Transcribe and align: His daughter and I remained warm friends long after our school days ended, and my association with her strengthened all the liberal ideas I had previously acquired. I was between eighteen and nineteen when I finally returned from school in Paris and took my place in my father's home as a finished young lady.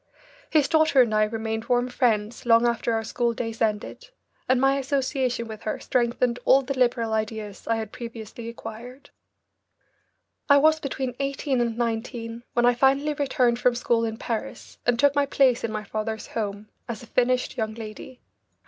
His 0.49 0.67
daughter 0.67 1.03
and 1.03 1.13
I 1.13 1.25
remained 1.25 1.65
warm 1.65 1.87
friends 1.87 2.43
long 2.47 2.65
after 2.67 2.91
our 2.93 3.03
school 3.03 3.35
days 3.35 3.61
ended, 3.61 4.09
and 4.49 4.59
my 4.59 4.79
association 4.79 5.47
with 5.47 5.61
her 5.61 5.79
strengthened 5.79 6.39
all 6.43 6.63
the 6.63 6.73
liberal 6.73 7.13
ideas 7.13 7.67
I 7.67 7.75
had 7.75 7.91
previously 7.91 8.49
acquired. 8.49 9.11
I 10.49 10.57
was 10.57 10.79
between 10.79 11.15
eighteen 11.19 11.61
and 11.61 11.77
nineteen 11.77 12.41
when 12.53 12.65
I 12.65 12.73
finally 12.73 13.13
returned 13.13 13.59
from 13.59 13.75
school 13.75 14.03
in 14.03 14.17
Paris 14.17 14.79
and 14.87 14.97
took 14.97 15.13
my 15.13 15.27
place 15.27 15.63
in 15.63 15.71
my 15.71 15.83
father's 15.83 16.25
home 16.25 16.69
as 16.89 17.03
a 17.03 17.05
finished 17.05 17.55
young 17.55 17.75
lady. 17.75 18.21